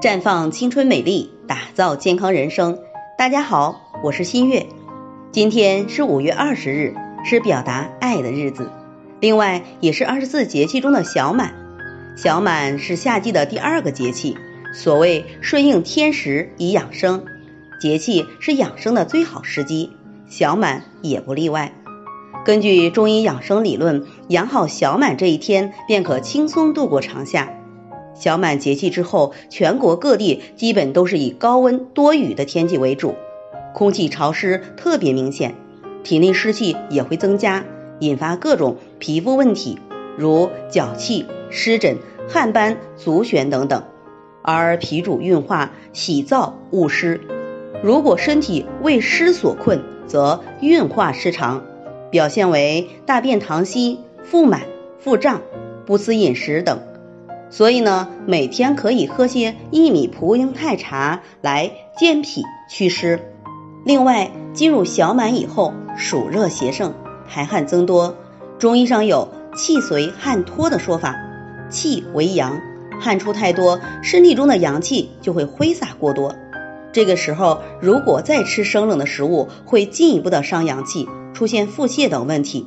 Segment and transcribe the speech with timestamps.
[0.00, 2.78] 绽放青春美丽，打造健康人生。
[3.18, 4.64] 大家好，我是新月。
[5.30, 8.72] 今天是五月二十日，是表达爱的日子。
[9.20, 11.54] 另外，也是二十四节气中的小满。
[12.16, 14.38] 小满是夏季的第二个节气，
[14.72, 17.26] 所谓顺应天时以养生，
[17.78, 19.92] 节气是养生的最好时机，
[20.30, 21.74] 小满也不例外。
[22.46, 27.52] 根据中医养生理论，养好小满这一天，便可轻松度过长夏。
[28.20, 33.14] 小满节气之后，全国各地基本都是以高温多雨的天气为主，
[33.74, 35.54] 空气潮湿特别明显，
[36.04, 37.64] 体内湿气也会增加，
[37.98, 39.78] 引发各种皮肤问题，
[40.18, 41.96] 如脚气、湿疹、
[42.28, 43.84] 汗斑、足癣等等。
[44.42, 47.22] 而脾主运化，喜燥恶湿，
[47.82, 51.64] 如果身体为湿所困，则运化失常。
[52.10, 54.62] 表现为大便溏稀、腹满、
[54.98, 55.40] 腹胀、
[55.86, 56.80] 不思饮食等，
[57.50, 63.20] 所以呢，每天可以喝些薏米蒲公英肽茶来健脾祛湿。
[63.84, 66.94] 另外，进入小满以后，暑热邪盛，
[67.28, 68.16] 排汗增多。
[68.58, 71.16] 中医上有“气随汗脱”的说法，
[71.68, 72.60] 气为阳，
[73.00, 76.34] 汗出太多，身体中的阳气就会挥洒过多。
[76.92, 81.08] 这个时候，如果再吃生冷的食物，会进一步的伤阳气。
[81.32, 82.66] 出现腹泻等问题，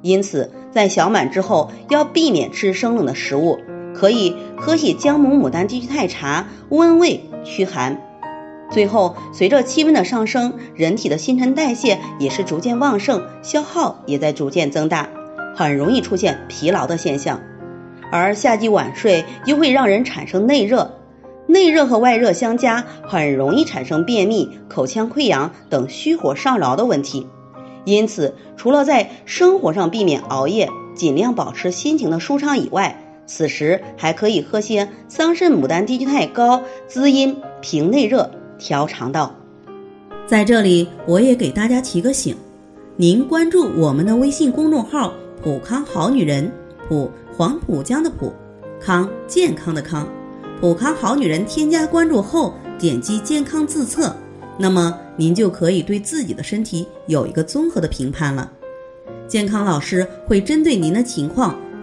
[0.00, 3.58] 因此在小满之后要避免吃生冷的食物，
[3.96, 8.02] 可以喝些姜母牡丹低聚肽茶，温胃驱寒。
[8.70, 15.08] 最后，随着气温的上升，人体的新陈代谢也是逐渐旺盛，消耗也在逐渐增大，
[15.54, 17.40] 很容易出现疲劳的现象。
[18.12, 20.90] 而夏季晚睡又会让人产生内热，
[21.46, 27.26] 内热和外热相加，很容易产生便秘、口腔溃疡等虚火上劳的问题。
[27.84, 39.34] 因此，除了在生活上避免熬夜，尽量保持心情的舒畅以外，此时还可以喝些桑葚牡丹低聚肽膏，滋阴平内热，调肠道。
[40.26, 42.36] 在这里，我也给大家提个醒：
[42.96, 46.50] 您关注我们的微信公众号“普康好女人”，
[46.88, 48.32] 普黄浦江的浦，
[48.80, 50.08] 康健康的康，
[50.60, 51.44] 普康好女人。
[51.44, 54.14] 添加关注后，点击健康自测。
[54.58, 58.50] 那么您就可以对自己的身体有一个综合的评判了。
[59.28, 61.56] 健康老师会针对您的情况